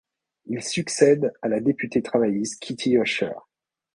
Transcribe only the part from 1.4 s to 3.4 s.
à la députée travailliste Kitty Ussher.